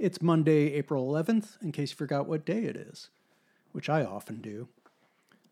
It's 0.00 0.22
Monday, 0.22 0.72
April 0.72 1.12
11th, 1.12 1.62
in 1.62 1.72
case 1.72 1.90
you 1.90 1.96
forgot 1.96 2.26
what 2.26 2.46
day 2.46 2.64
it 2.64 2.74
is, 2.74 3.10
which 3.72 3.90
I 3.90 4.02
often 4.02 4.40
do. 4.40 4.66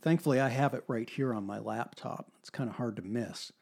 Thankfully, 0.01 0.41
I 0.41 0.49
have 0.49 0.73
it 0.73 0.85
right 0.89 1.11
here 1.11 1.35
on 1.35 1.45
my 1.45 1.59
laptop. 1.59 2.33
It's 2.41 2.49
kind 2.49 2.71
of 2.71 2.77
hard 2.77 2.97
to 2.97 3.03
miss. 3.03 3.53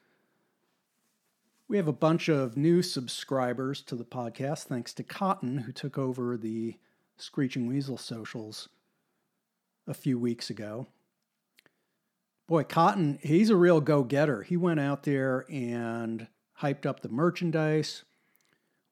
We 1.66 1.76
have 1.76 1.88
a 1.88 1.92
bunch 1.92 2.28
of 2.28 2.56
new 2.56 2.82
subscribers 2.82 3.82
to 3.82 3.96
the 3.96 4.04
podcast, 4.04 4.66
thanks 4.66 4.94
to 4.94 5.02
Cotton, 5.02 5.58
who 5.58 5.72
took 5.72 5.98
over 5.98 6.36
the 6.36 6.76
Screeching 7.16 7.66
Weasel 7.66 7.98
socials 7.98 8.68
a 9.88 9.94
few 9.94 10.20
weeks 10.20 10.50
ago. 10.50 10.86
Boy, 12.46 12.62
Cotton, 12.62 13.18
he's 13.24 13.50
a 13.50 13.56
real 13.56 13.80
go 13.80 14.04
getter. 14.04 14.44
He 14.44 14.56
went 14.56 14.78
out 14.78 15.02
there 15.02 15.46
and 15.50 16.28
hyped 16.60 16.86
up 16.86 17.00
the 17.00 17.08
merchandise. 17.08 18.04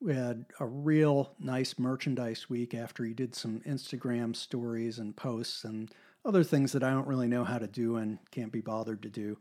We 0.05 0.15
had 0.15 0.45
a 0.61 0.67
real 0.67 1.33
nice 1.41 1.79
merchandise 1.79 2.51
week 2.51 2.75
after 2.75 3.05
he 3.05 3.15
did 3.15 3.35
some 3.35 3.63
Instagram 3.67 4.37
stories 4.37 4.99
and 4.99 5.17
posts 5.17 5.65
and 5.65 5.91
other 6.27 6.45
things 6.45 6.73
that 6.73 6.85
I 6.85 6.91
don't 6.91 7.07
really 7.07 7.27
know 7.27 7.43
how 7.43 7.57
to 7.57 7.67
do 7.67 7.97
and 7.97 8.19
can't 8.31 8.53
be 8.53 8.61
bothered 8.61 9.01
to 9.01 9.09
do. 9.09 9.39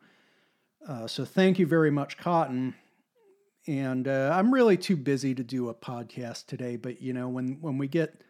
Uh, 0.88 1.06
so 1.06 1.26
thank 1.26 1.60
you 1.60 1.68
very 1.68 1.92
much, 1.92 2.18
Cotton. 2.18 2.76
And 3.68 4.08
uh, 4.08 4.32
I'm 4.34 4.54
really 4.54 4.78
too 4.78 4.96
busy 4.96 5.36
to 5.36 5.44
do 5.44 5.68
a 5.68 5.73
podcast 5.73 6.46
today, 6.46 6.78
but 6.78 7.02
you 7.02 7.12
know, 7.12 7.28
when 7.28 7.58
when 7.59 7.78
we 7.78 7.90
get 7.90 8.22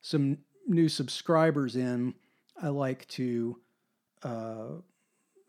some 0.00 0.38
new 0.66 0.88
subscribers 0.88 1.76
in, 1.76 2.14
I 2.60 2.68
like 2.68 3.06
to, 3.08 3.56
uh, 4.24 4.66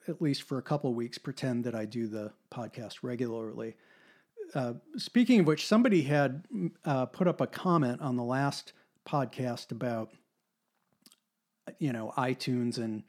at 0.08 0.22
least 0.22 0.44
for 0.44 0.60
a 0.60 0.64
couple 0.64 0.94
weeks, 0.94 1.18
pretend 1.18 1.64
that 1.64 1.74
I 1.74 1.86
do 1.86 2.08
the 2.08 2.34
podcast 2.52 2.98
regularly. 3.02 3.78
Uh, 4.54 4.74
speaking 4.98 5.42
of 5.42 5.48
which, 5.48 5.68
somebody 5.68 6.04
had 6.04 6.44
uh, 6.86 7.06
put 7.06 7.28
up 7.28 7.42
a 7.42 7.48
comment 7.48 8.02
on 8.02 8.16
the 8.16 8.24
last 8.24 8.74
podcast 9.08 9.72
about, 9.72 10.10
you 11.78 11.94
know, 11.94 12.14
iTunes 12.18 12.78
and, 12.78 13.04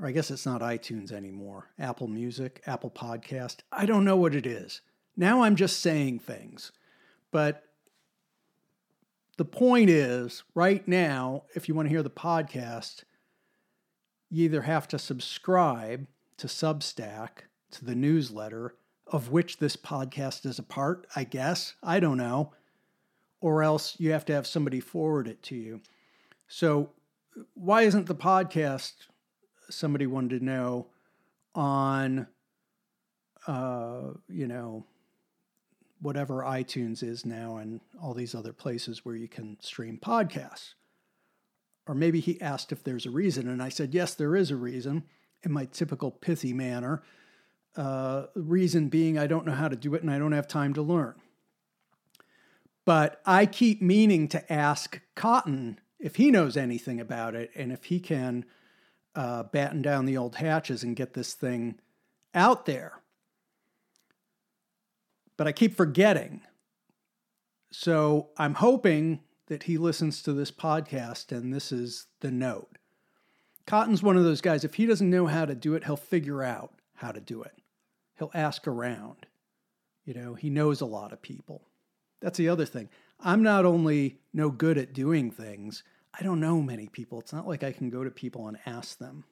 or 0.00 0.06
I 0.06 0.12
guess 0.12 0.30
it's 0.30 0.46
not 0.46 0.60
iTunes 0.60 1.10
anymore, 1.12 1.70
Apple 1.78 2.08
Music, 2.08 2.62
Apple 2.66 2.90
Podcast. 2.90 3.58
I 3.72 3.86
don't 3.86 4.04
know 4.04 4.16
what 4.16 4.34
it 4.34 4.46
is. 4.46 4.80
Now 5.16 5.42
I'm 5.42 5.56
just 5.56 5.80
saying 5.80 6.20
things. 6.20 6.70
But 7.30 7.64
the 9.36 9.44
point 9.44 9.90
is, 9.90 10.42
right 10.54 10.86
now, 10.86 11.44
if 11.54 11.68
you 11.68 11.74
want 11.74 11.86
to 11.86 11.90
hear 11.90 12.02
the 12.02 12.10
podcast, 12.10 13.04
you 14.30 14.44
either 14.44 14.62
have 14.62 14.88
to 14.88 14.98
subscribe 14.98 16.06
to 16.36 16.46
Substack, 16.46 17.30
to 17.70 17.84
the 17.84 17.94
newsletter, 17.94 18.74
of 19.10 19.30
which 19.30 19.58
this 19.58 19.76
podcast 19.76 20.44
is 20.46 20.58
a 20.58 20.62
part, 20.62 21.06
I 21.16 21.24
guess. 21.24 21.74
I 21.82 22.00
don't 22.00 22.18
know. 22.18 22.52
Or 23.40 23.62
else 23.62 23.94
you 23.98 24.12
have 24.12 24.24
to 24.26 24.32
have 24.32 24.46
somebody 24.46 24.80
forward 24.80 25.28
it 25.28 25.42
to 25.44 25.56
you. 25.56 25.80
So, 26.48 26.90
why 27.54 27.82
isn't 27.82 28.06
the 28.06 28.14
podcast, 28.14 28.94
somebody 29.70 30.06
wanted 30.06 30.40
to 30.40 30.44
know, 30.44 30.86
on, 31.54 32.26
uh, 33.46 34.10
you 34.28 34.48
know, 34.48 34.84
whatever 36.00 36.42
iTunes 36.42 37.02
is 37.02 37.24
now 37.24 37.58
and 37.58 37.80
all 38.02 38.14
these 38.14 38.34
other 38.34 38.52
places 38.52 39.04
where 39.04 39.14
you 39.14 39.28
can 39.28 39.56
stream 39.60 39.98
podcasts? 40.02 40.74
Or 41.86 41.94
maybe 41.94 42.20
he 42.20 42.40
asked 42.40 42.72
if 42.72 42.82
there's 42.82 43.06
a 43.06 43.10
reason, 43.10 43.48
and 43.48 43.62
I 43.62 43.68
said, 43.68 43.94
yes, 43.94 44.14
there 44.14 44.36
is 44.36 44.50
a 44.50 44.56
reason 44.56 45.04
in 45.42 45.52
my 45.52 45.64
typical 45.66 46.10
pithy 46.10 46.52
manner. 46.52 47.02
Uh, 47.78 48.26
reason 48.34 48.88
being, 48.88 49.16
I 49.16 49.28
don't 49.28 49.46
know 49.46 49.52
how 49.52 49.68
to 49.68 49.76
do 49.76 49.94
it 49.94 50.02
and 50.02 50.10
I 50.10 50.18
don't 50.18 50.32
have 50.32 50.48
time 50.48 50.74
to 50.74 50.82
learn. 50.82 51.14
But 52.84 53.20
I 53.24 53.46
keep 53.46 53.80
meaning 53.80 54.26
to 54.28 54.52
ask 54.52 55.00
Cotton 55.14 55.78
if 56.00 56.16
he 56.16 56.32
knows 56.32 56.56
anything 56.56 57.00
about 57.00 57.36
it 57.36 57.52
and 57.54 57.70
if 57.70 57.84
he 57.84 58.00
can 58.00 58.44
uh, 59.14 59.44
batten 59.44 59.80
down 59.80 60.06
the 60.06 60.16
old 60.16 60.34
hatches 60.36 60.82
and 60.82 60.96
get 60.96 61.14
this 61.14 61.34
thing 61.34 61.78
out 62.34 62.66
there. 62.66 63.00
But 65.36 65.46
I 65.46 65.52
keep 65.52 65.76
forgetting. 65.76 66.40
So 67.70 68.30
I'm 68.38 68.54
hoping 68.54 69.20
that 69.46 69.62
he 69.62 69.78
listens 69.78 70.20
to 70.22 70.32
this 70.32 70.50
podcast 70.50 71.30
and 71.30 71.54
this 71.54 71.70
is 71.70 72.06
the 72.18 72.32
note. 72.32 72.76
Cotton's 73.66 74.02
one 74.02 74.16
of 74.16 74.24
those 74.24 74.40
guys, 74.40 74.64
if 74.64 74.74
he 74.74 74.86
doesn't 74.86 75.10
know 75.10 75.26
how 75.26 75.44
to 75.44 75.54
do 75.54 75.74
it, 75.74 75.84
he'll 75.84 75.96
figure 75.96 76.42
out 76.42 76.72
how 76.96 77.12
to 77.12 77.20
do 77.20 77.44
it. 77.44 77.52
He'll 78.18 78.30
ask 78.34 78.66
around. 78.66 79.26
You 80.04 80.14
know, 80.14 80.34
he 80.34 80.50
knows 80.50 80.80
a 80.80 80.86
lot 80.86 81.12
of 81.12 81.22
people. 81.22 81.62
That's 82.20 82.38
the 82.38 82.48
other 82.48 82.64
thing. 82.64 82.88
I'm 83.20 83.42
not 83.42 83.64
only 83.64 84.18
no 84.32 84.50
good 84.50 84.78
at 84.78 84.92
doing 84.92 85.30
things, 85.30 85.82
I 86.18 86.22
don't 86.22 86.40
know 86.40 86.60
many 86.62 86.88
people. 86.88 87.20
It's 87.20 87.32
not 87.32 87.46
like 87.46 87.62
I 87.62 87.72
can 87.72 87.90
go 87.90 88.02
to 88.02 88.10
people 88.10 88.48
and 88.48 88.58
ask 88.66 88.98
them. 88.98 89.24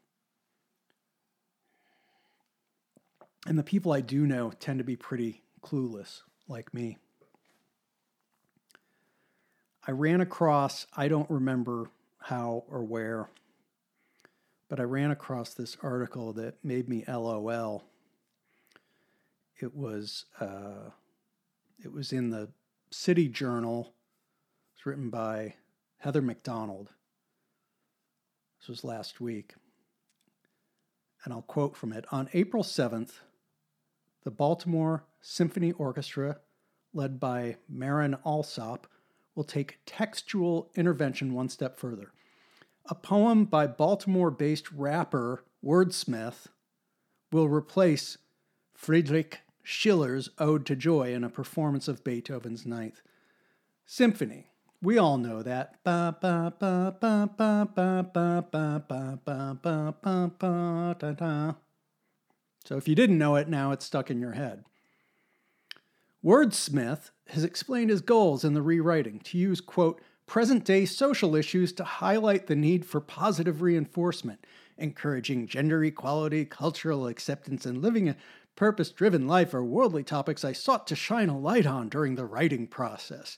And 3.46 3.58
the 3.58 3.62
people 3.62 3.92
I 3.92 4.00
do 4.00 4.26
know 4.26 4.52
tend 4.58 4.78
to 4.78 4.84
be 4.84 4.96
pretty 4.96 5.42
clueless, 5.62 6.22
like 6.48 6.74
me. 6.74 6.98
I 9.86 9.92
ran 9.92 10.20
across, 10.20 10.86
I 10.96 11.06
don't 11.06 11.30
remember 11.30 11.90
how 12.18 12.64
or 12.68 12.82
where, 12.82 13.30
but 14.68 14.80
I 14.80 14.82
ran 14.82 15.12
across 15.12 15.54
this 15.54 15.76
article 15.80 16.32
that 16.34 16.64
made 16.64 16.88
me 16.88 17.04
LOL. 17.06 17.84
It 19.58 19.74
was 19.74 20.26
uh, 20.38 20.90
it 21.82 21.92
was 21.92 22.12
in 22.12 22.30
the 22.30 22.50
City 22.90 23.28
Journal. 23.28 23.94
It's 24.74 24.84
written 24.84 25.08
by 25.08 25.54
Heather 25.98 26.20
Mac 26.20 26.42
Donald. 26.42 26.90
This 28.60 28.68
was 28.68 28.84
last 28.84 29.20
week. 29.20 29.54
And 31.24 31.32
I'll 31.32 31.42
quote 31.42 31.76
from 31.76 31.92
it. 31.92 32.04
On 32.12 32.28
April 32.34 32.62
7th, 32.62 33.20
the 34.24 34.30
Baltimore 34.30 35.04
Symphony 35.20 35.72
Orchestra, 35.72 36.38
led 36.92 37.18
by 37.18 37.56
Marin 37.68 38.16
Alsop, 38.24 38.86
will 39.34 39.44
take 39.44 39.78
textual 39.86 40.70
intervention 40.74 41.32
one 41.32 41.48
step 41.48 41.78
further. 41.78 42.12
A 42.88 42.94
poem 42.94 43.44
by 43.44 43.66
Baltimore 43.66 44.30
based 44.30 44.70
rapper 44.70 45.44
Wordsmith 45.64 46.46
will 47.32 47.48
replace 47.48 48.18
Friedrich 48.74 49.40
Schiller's 49.68 50.30
Ode 50.38 50.64
to 50.66 50.76
Joy 50.76 51.12
in 51.12 51.24
a 51.24 51.28
performance 51.28 51.88
of 51.88 52.04
Beethoven's 52.04 52.64
Ninth 52.64 53.02
Symphony. 53.84 54.46
We 54.80 54.96
all 54.96 55.18
know 55.18 55.42
that. 55.42 55.74
So 62.64 62.76
if 62.76 62.86
you 62.86 62.94
didn't 62.94 63.18
know 63.18 63.34
it, 63.34 63.48
now 63.48 63.72
it's 63.72 63.84
stuck 63.84 64.08
in 64.08 64.20
your 64.20 64.34
head. 64.34 64.64
Wordsmith 66.24 67.10
has 67.30 67.42
explained 67.42 67.90
his 67.90 68.00
goals 68.00 68.44
in 68.44 68.54
the 68.54 68.62
rewriting 68.62 69.18
to 69.18 69.36
use, 69.36 69.60
quote, 69.60 70.00
present 70.26 70.64
day 70.64 70.84
social 70.84 71.34
issues 71.34 71.72
to 71.72 71.82
highlight 71.82 72.46
the 72.46 72.54
need 72.54 72.86
for 72.86 73.00
positive 73.00 73.62
reinforcement, 73.62 74.46
encouraging 74.78 75.48
gender 75.48 75.82
equality, 75.82 76.44
cultural 76.44 77.08
acceptance, 77.08 77.66
and 77.66 77.82
living 77.82 78.14
purpose 78.56 78.90
driven 78.90 79.26
life 79.26 79.54
are 79.54 79.62
worldly 79.64 80.02
topics 80.02 80.44
I 80.44 80.52
sought 80.52 80.86
to 80.88 80.96
shine 80.96 81.28
a 81.28 81.38
light 81.38 81.66
on 81.66 81.88
during 81.88 82.14
the 82.14 82.24
writing 82.24 82.66
process. 82.66 83.36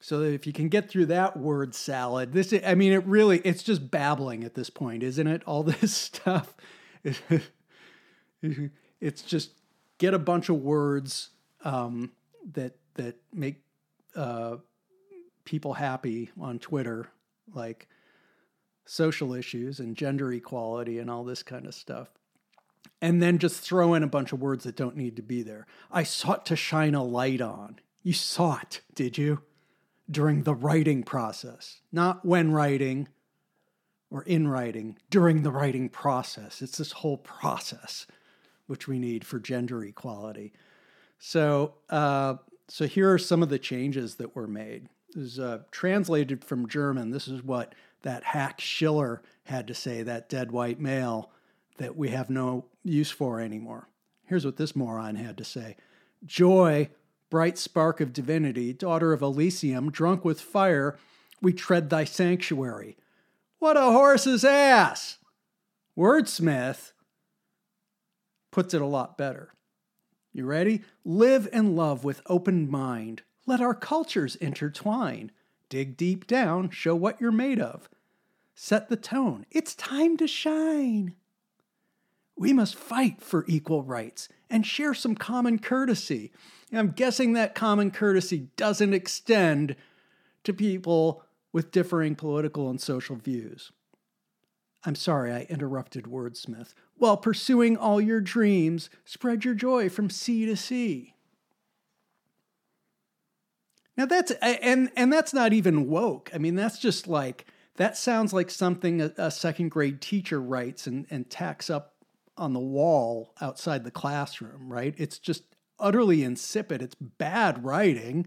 So 0.00 0.22
if 0.22 0.46
you 0.46 0.52
can 0.52 0.68
get 0.68 0.90
through 0.90 1.06
that 1.06 1.36
word 1.36 1.74
salad, 1.74 2.32
this 2.32 2.52
I 2.66 2.74
mean 2.74 2.92
it 2.92 3.06
really 3.06 3.38
it's 3.38 3.62
just 3.62 3.90
babbling 3.90 4.44
at 4.44 4.54
this 4.54 4.70
point, 4.70 5.02
isn't 5.02 5.26
it? 5.26 5.42
All 5.46 5.62
this 5.64 5.92
stuff. 5.92 6.54
it's 9.00 9.22
just 9.22 9.52
get 9.98 10.14
a 10.14 10.18
bunch 10.18 10.48
of 10.48 10.56
words 10.56 11.30
um, 11.64 12.12
that 12.52 12.76
that 12.94 13.16
make 13.32 13.62
uh, 14.14 14.56
people 15.44 15.74
happy 15.74 16.30
on 16.40 16.58
Twitter, 16.58 17.08
like 17.54 17.88
social 18.84 19.34
issues 19.34 19.80
and 19.80 19.96
gender 19.96 20.32
equality 20.32 20.98
and 20.98 21.10
all 21.10 21.24
this 21.24 21.42
kind 21.42 21.66
of 21.66 21.74
stuff. 21.74 22.08
And 23.04 23.20
then 23.20 23.36
just 23.36 23.60
throw 23.60 23.92
in 23.92 24.02
a 24.02 24.06
bunch 24.06 24.32
of 24.32 24.40
words 24.40 24.64
that 24.64 24.76
don't 24.76 24.96
need 24.96 25.16
to 25.16 25.22
be 25.22 25.42
there. 25.42 25.66
I 25.92 26.04
sought 26.04 26.46
to 26.46 26.56
shine 26.56 26.94
a 26.94 27.04
light 27.04 27.42
on. 27.42 27.78
You 28.02 28.14
sought, 28.14 28.80
did 28.94 29.18
you? 29.18 29.42
During 30.10 30.44
the 30.44 30.54
writing 30.54 31.02
process, 31.02 31.80
not 31.92 32.24
when 32.24 32.52
writing 32.52 33.08
or 34.10 34.22
in 34.22 34.48
writing, 34.48 34.96
during 35.10 35.42
the 35.42 35.50
writing 35.50 35.90
process. 35.90 36.62
It's 36.62 36.78
this 36.78 36.92
whole 36.92 37.18
process 37.18 38.06
which 38.68 38.88
we 38.88 38.98
need 38.98 39.26
for 39.26 39.38
gender 39.38 39.84
equality. 39.84 40.54
So, 41.18 41.74
uh, 41.90 42.36
so 42.68 42.86
here 42.86 43.12
are 43.12 43.18
some 43.18 43.42
of 43.42 43.50
the 43.50 43.58
changes 43.58 44.14
that 44.14 44.34
were 44.34 44.48
made. 44.48 44.88
This 45.14 45.32
is 45.32 45.38
uh, 45.38 45.58
translated 45.70 46.42
from 46.42 46.68
German. 46.68 47.10
This 47.10 47.28
is 47.28 47.42
what 47.42 47.74
that 48.00 48.24
hack 48.24 48.62
Schiller 48.62 49.20
had 49.44 49.66
to 49.66 49.74
say, 49.74 50.02
that 50.02 50.30
dead 50.30 50.52
white 50.52 50.80
male 50.80 51.30
that 51.78 51.96
we 51.96 52.10
have 52.10 52.30
no 52.30 52.66
use 52.82 53.10
for 53.10 53.40
anymore. 53.40 53.88
Here's 54.24 54.44
what 54.44 54.56
this 54.56 54.74
moron 54.76 55.16
had 55.16 55.36
to 55.38 55.44
say 55.44 55.76
Joy 56.24 56.88
bright 57.34 57.58
spark 57.58 58.00
of 58.00 58.12
divinity, 58.12 58.72
daughter 58.72 59.12
of 59.12 59.20
Elysium, 59.20 59.90
drunk 59.90 60.24
with 60.24 60.40
fire, 60.40 60.96
we 61.42 61.52
tread 61.52 61.90
thy 61.90 62.04
sanctuary. 62.04 62.96
What 63.58 63.76
a 63.76 63.90
horse's 63.90 64.44
ass! 64.44 65.18
Wordsmith 65.98 66.92
puts 68.52 68.72
it 68.72 68.80
a 68.80 68.86
lot 68.86 69.18
better. 69.18 69.52
You 70.32 70.46
ready? 70.46 70.82
Live 71.04 71.48
and 71.52 71.74
love 71.74 72.04
with 72.04 72.22
open 72.26 72.70
mind. 72.70 73.22
Let 73.46 73.60
our 73.60 73.74
cultures 73.74 74.36
intertwine. 74.36 75.32
Dig 75.68 75.96
deep 75.96 76.28
down, 76.28 76.70
show 76.70 76.94
what 76.94 77.20
you're 77.20 77.32
made 77.32 77.60
of. 77.60 77.88
Set 78.54 78.88
the 78.88 78.96
tone. 78.96 79.44
It's 79.50 79.74
time 79.74 80.16
to 80.18 80.28
shine. 80.28 81.14
We 82.36 82.52
must 82.52 82.74
fight 82.74 83.22
for 83.22 83.44
equal 83.46 83.82
rights 83.82 84.28
and 84.50 84.66
share 84.66 84.94
some 84.94 85.14
common 85.14 85.58
courtesy. 85.58 86.32
I'm 86.72 86.90
guessing 86.90 87.34
that 87.34 87.54
common 87.54 87.90
courtesy 87.90 88.48
doesn't 88.56 88.94
extend 88.94 89.76
to 90.42 90.52
people 90.52 91.22
with 91.52 91.70
differing 91.70 92.16
political 92.16 92.68
and 92.68 92.80
social 92.80 93.16
views. 93.16 93.70
I'm 94.84 94.96
sorry 94.96 95.32
I 95.32 95.46
interrupted 95.48 96.04
Wordsmith. 96.04 96.74
While 96.96 97.16
pursuing 97.16 97.76
all 97.76 98.00
your 98.00 98.20
dreams, 98.20 98.90
spread 99.04 99.44
your 99.44 99.54
joy 99.54 99.88
from 99.88 100.10
sea 100.10 100.46
to 100.46 100.56
sea. 100.56 101.14
Now 103.96 104.06
that's 104.06 104.32
and 104.42 104.90
and 104.96 105.12
that's 105.12 105.32
not 105.32 105.52
even 105.52 105.88
woke. 105.88 106.30
I 106.34 106.38
mean, 106.38 106.56
that's 106.56 106.78
just 106.78 107.06
like 107.06 107.46
that 107.76 107.96
sounds 107.96 108.32
like 108.32 108.50
something 108.50 109.00
a, 109.00 109.12
a 109.16 109.30
second 109.30 109.70
grade 109.70 110.00
teacher 110.00 110.40
writes 110.40 110.86
and, 110.86 111.06
and 111.10 111.30
tacks 111.30 111.70
up 111.70 111.93
on 112.36 112.52
the 112.52 112.60
wall 112.60 113.34
outside 113.40 113.84
the 113.84 113.90
classroom, 113.90 114.72
right? 114.72 114.94
It's 114.96 115.18
just 115.18 115.44
utterly 115.78 116.22
insipid. 116.22 116.82
It's 116.82 116.94
bad 116.94 117.64
writing. 117.64 118.26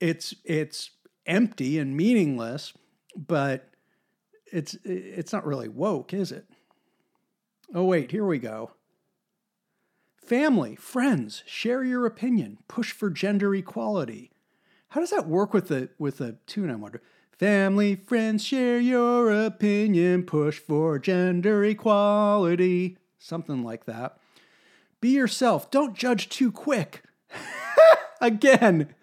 It's 0.00 0.34
it's 0.44 0.90
empty 1.26 1.78
and 1.78 1.96
meaningless, 1.96 2.72
but 3.16 3.70
it's 4.52 4.76
it's 4.84 5.32
not 5.32 5.46
really 5.46 5.68
woke, 5.68 6.12
is 6.12 6.32
it? 6.32 6.46
Oh 7.74 7.84
wait, 7.84 8.10
here 8.10 8.26
we 8.26 8.38
go. 8.38 8.72
Family, 10.16 10.76
friends, 10.76 11.42
share 11.46 11.82
your 11.82 12.06
opinion. 12.06 12.58
Push 12.68 12.92
for 12.92 13.10
gender 13.10 13.54
equality. 13.54 14.30
How 14.88 15.00
does 15.00 15.10
that 15.10 15.26
work 15.26 15.54
with 15.54 15.68
the 15.68 15.90
with 15.98 16.18
the 16.18 16.36
tune? 16.46 16.70
I 16.70 16.76
wonder. 16.76 17.02
Family, 17.38 17.96
friends, 17.96 18.44
share 18.44 18.78
your 18.78 19.32
opinion. 19.32 20.22
Push 20.24 20.58
for 20.60 20.98
gender 20.98 21.64
equality. 21.64 22.98
Something 23.18 23.64
like 23.64 23.86
that. 23.86 24.18
Be 25.00 25.10
yourself. 25.10 25.70
Don't 25.70 25.96
judge 25.96 26.28
too 26.28 26.52
quick. 26.52 27.02
Again, 28.20 28.94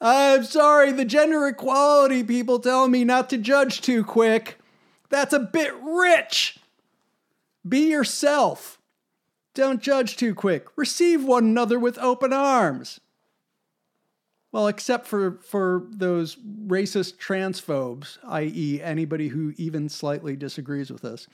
I'm 0.00 0.44
sorry, 0.44 0.92
the 0.92 1.04
gender 1.04 1.46
equality 1.48 2.22
people 2.22 2.58
tell 2.58 2.88
me 2.88 3.04
not 3.04 3.30
to 3.30 3.38
judge 3.38 3.80
too 3.80 4.04
quick. 4.04 4.58
That's 5.08 5.32
a 5.32 5.38
bit 5.38 5.72
rich. 5.82 6.58
Be 7.66 7.90
yourself. 7.90 8.80
Don't 9.54 9.80
judge 9.80 10.16
too 10.16 10.34
quick. 10.34 10.66
Receive 10.76 11.24
one 11.24 11.44
another 11.44 11.78
with 11.78 11.98
open 11.98 12.32
arms. 12.32 13.00
Well, 14.54 14.68
except 14.68 15.08
for, 15.08 15.40
for 15.42 15.82
those 15.90 16.36
racist 16.36 17.16
transphobes, 17.16 18.18
i.e., 18.22 18.80
anybody 18.80 19.26
who 19.26 19.52
even 19.56 19.88
slightly 19.88 20.36
disagrees 20.36 20.92
with 20.92 21.04
us. 21.04 21.26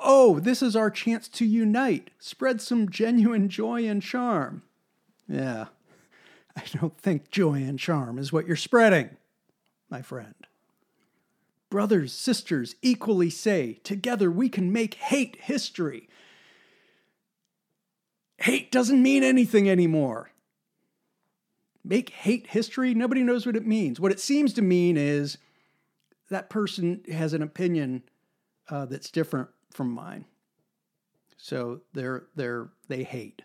Oh, 0.00 0.40
this 0.40 0.60
is 0.60 0.74
our 0.74 0.90
chance 0.90 1.28
to 1.28 1.46
unite, 1.46 2.10
spread 2.18 2.60
some 2.60 2.90
genuine 2.90 3.48
joy 3.48 3.86
and 3.86 4.02
charm. 4.02 4.62
Yeah, 5.28 5.66
I 6.56 6.64
don't 6.72 6.98
think 6.98 7.30
joy 7.30 7.62
and 7.62 7.78
charm 7.78 8.18
is 8.18 8.32
what 8.32 8.48
you're 8.48 8.56
spreading, 8.56 9.10
my 9.88 10.02
friend. 10.02 10.34
Brothers, 11.70 12.12
sisters, 12.12 12.74
equally 12.82 13.30
say, 13.30 13.74
together 13.84 14.32
we 14.32 14.48
can 14.48 14.72
make 14.72 14.94
hate 14.94 15.36
history. 15.42 16.08
Hate 18.38 18.72
doesn't 18.72 19.00
mean 19.00 19.22
anything 19.22 19.70
anymore. 19.70 20.32
Make 21.88 22.10
hate 22.10 22.48
history? 22.48 22.92
Nobody 22.92 23.22
knows 23.22 23.46
what 23.46 23.56
it 23.56 23.66
means. 23.66 23.98
What 23.98 24.12
it 24.12 24.20
seems 24.20 24.52
to 24.52 24.62
mean 24.62 24.98
is 24.98 25.38
that 26.28 26.50
person 26.50 27.00
has 27.10 27.32
an 27.32 27.42
opinion 27.42 28.02
uh, 28.68 28.84
that's 28.84 29.10
different 29.10 29.48
from 29.70 29.90
mine. 29.90 30.26
So 31.38 31.80
they're 31.94 32.26
they're 32.36 32.68
they 32.88 33.04
hate. 33.04 33.40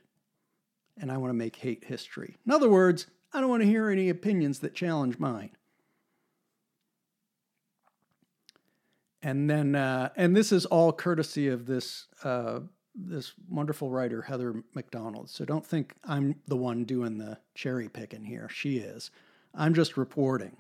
And 0.99 1.09
I 1.09 1.15
want 1.17 1.29
to 1.29 1.35
make 1.35 1.55
hate 1.55 1.85
history. 1.85 2.35
In 2.45 2.51
other 2.51 2.67
words, 2.67 3.07
I 3.31 3.39
don't 3.39 3.49
want 3.49 3.63
to 3.63 3.67
hear 3.67 3.89
any 3.89 4.09
opinions 4.09 4.59
that 4.59 4.75
challenge 4.75 5.19
mine. 5.19 5.51
And 9.21 9.49
then 9.49 9.73
uh, 9.73 10.09
and 10.17 10.35
this 10.35 10.51
is 10.51 10.65
all 10.65 10.91
courtesy 10.91 11.47
of 11.47 11.65
this 11.65 12.07
uh, 12.25 12.59
this 12.95 13.33
wonderful 13.49 13.89
writer 13.89 14.21
Heather 14.21 14.63
Mac 14.75 14.91
Donald. 14.91 15.29
So 15.29 15.45
don't 15.45 15.65
think 15.65 15.93
I'm 16.03 16.35
the 16.47 16.57
one 16.57 16.85
doing 16.85 17.17
the 17.17 17.39
cherry 17.55 17.89
picking 17.89 18.25
here. 18.25 18.49
She 18.49 18.77
is. 18.77 19.11
I'm 19.53 19.73
just 19.73 19.97
reporting. 19.97 20.57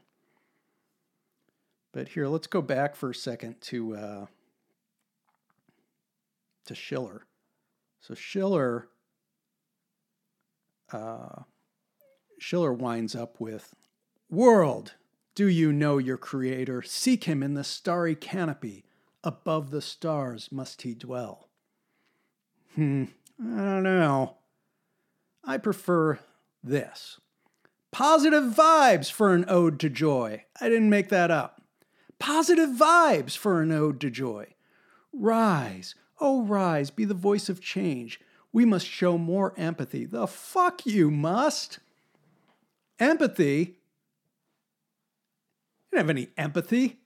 But 1.91 2.09
here, 2.09 2.27
let's 2.27 2.47
go 2.47 2.61
back 2.61 2.95
for 2.95 3.11
a 3.11 3.15
second 3.15 3.61
to 3.61 3.95
uh, 3.95 4.25
to 6.65 6.75
Schiller. 6.75 7.25
So 8.01 8.15
Schiller, 8.15 8.87
uh, 10.91 11.43
Schiller 12.39 12.73
winds 12.73 13.15
up 13.15 13.39
with, 13.39 13.75
"World, 14.29 14.95
do 15.35 15.47
you 15.47 15.71
know 15.71 15.99
your 15.99 16.17
Creator? 16.17 16.81
Seek 16.81 17.25
Him 17.25 17.43
in 17.43 17.53
the 17.53 17.63
starry 17.63 18.15
canopy. 18.15 18.85
Above 19.23 19.69
the 19.69 19.81
stars 19.81 20.51
must 20.51 20.81
He 20.81 20.95
dwell." 20.95 21.49
Hmm, 22.75 23.05
I 23.39 23.57
don't 23.57 23.83
know. 23.83 24.37
I 25.43 25.57
prefer 25.57 26.19
this. 26.63 27.19
Positive 27.91 28.43
vibes 28.43 29.11
for 29.11 29.33
an 29.33 29.45
ode 29.47 29.79
to 29.81 29.89
joy. 29.89 30.45
I 30.59 30.69
didn't 30.69 30.89
make 30.89 31.09
that 31.09 31.29
up. 31.29 31.61
Positive 32.17 32.69
vibes 32.69 33.37
for 33.37 33.61
an 33.61 33.71
ode 33.71 33.99
to 34.01 34.09
joy. 34.09 34.47
Rise, 35.11 35.93
oh, 36.19 36.41
rise, 36.43 36.89
be 36.89 37.05
the 37.05 37.13
voice 37.13 37.49
of 37.49 37.61
change. 37.61 38.19
We 38.51 38.65
must 38.65 38.87
show 38.87 39.17
more 39.17 39.53
empathy. 39.57 40.05
The 40.05 40.25
fuck 40.25 40.85
you 40.85 41.11
must. 41.11 41.79
Empathy? 42.99 43.77
You 45.91 45.97
don't 45.97 45.99
have 45.99 46.09
any 46.09 46.29
empathy. 46.37 46.99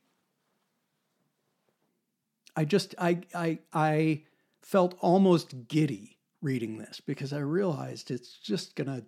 I 2.55 2.63
just, 2.65 2.95
I, 2.97 3.19
I, 3.33 3.59
I 3.73 4.23
felt 4.61 4.95
almost 4.99 5.67
giddy 5.67 6.17
reading 6.41 6.77
this 6.77 7.01
because 7.05 7.33
I 7.33 7.39
realized 7.39 8.11
it's 8.11 8.37
just 8.37 8.75
going 8.75 8.87
to 8.87 9.05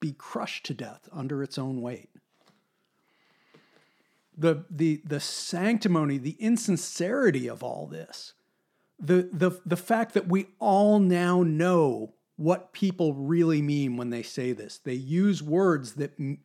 be 0.00 0.12
crushed 0.12 0.66
to 0.66 0.74
death 0.74 1.08
under 1.12 1.42
its 1.42 1.58
own 1.58 1.80
weight. 1.80 2.10
The, 4.36 4.64
the, 4.70 5.02
the 5.04 5.20
sanctimony, 5.20 6.18
the 6.18 6.36
insincerity 6.40 7.48
of 7.48 7.62
all 7.62 7.86
this, 7.86 8.32
the, 8.98 9.28
the, 9.32 9.60
the 9.66 9.76
fact 9.76 10.14
that 10.14 10.28
we 10.28 10.46
all 10.58 10.98
now 10.98 11.42
know 11.42 12.14
what 12.36 12.72
people 12.72 13.12
really 13.14 13.60
mean 13.60 13.96
when 13.96 14.10
they 14.10 14.22
say 14.22 14.52
this. 14.52 14.78
They 14.78 14.94
use 14.94 15.42
words 15.42 15.94
that 15.94 16.12
m- 16.18 16.38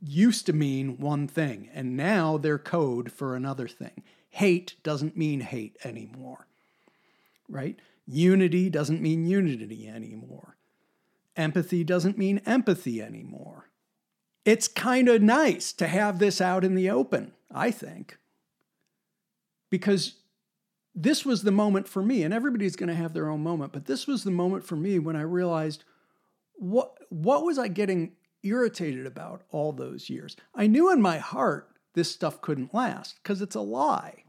used 0.00 0.46
to 0.46 0.52
mean 0.52 0.98
one 0.98 1.26
thing, 1.26 1.68
and 1.74 1.96
now 1.96 2.38
they're 2.38 2.58
code 2.58 3.10
for 3.10 3.34
another 3.34 3.66
thing. 3.66 4.04
Hate 4.30 4.76
doesn't 4.82 5.16
mean 5.16 5.40
hate 5.40 5.76
anymore 5.84 6.46
right? 7.48 7.78
Unity 8.06 8.70
doesn't 8.70 9.00
mean 9.00 9.26
unity 9.26 9.88
anymore. 9.88 10.56
Empathy 11.36 11.84
doesn't 11.84 12.18
mean 12.18 12.40
empathy 12.46 13.02
anymore. 13.02 13.70
It's 14.44 14.68
kind 14.68 15.08
of 15.08 15.22
nice 15.22 15.72
to 15.74 15.86
have 15.86 16.18
this 16.18 16.40
out 16.40 16.64
in 16.64 16.74
the 16.74 16.90
open, 16.90 17.32
I 17.50 17.70
think. 17.70 18.18
Because 19.70 20.14
this 20.94 21.24
was 21.24 21.42
the 21.42 21.50
moment 21.50 21.88
for 21.88 22.02
me, 22.02 22.22
and 22.22 22.32
everybody's 22.32 22.76
going 22.76 22.88
to 22.88 22.94
have 22.94 23.14
their 23.14 23.28
own 23.28 23.42
moment, 23.42 23.72
but 23.72 23.86
this 23.86 24.06
was 24.06 24.22
the 24.22 24.30
moment 24.30 24.64
for 24.64 24.76
me 24.76 24.98
when 24.98 25.16
I 25.16 25.22
realized 25.22 25.84
what, 26.56 26.94
what 27.08 27.44
was 27.44 27.58
I 27.58 27.68
getting 27.68 28.12
irritated 28.42 29.06
about 29.06 29.42
all 29.50 29.72
those 29.72 30.08
years? 30.08 30.36
I 30.54 30.66
knew 30.66 30.92
in 30.92 31.02
my 31.02 31.18
heart 31.18 31.68
this 31.94 32.12
stuff 32.12 32.40
couldn't 32.40 32.74
last 32.74 33.16
because 33.22 33.42
it's 33.42 33.56
a 33.56 33.60
lie. 33.60 34.24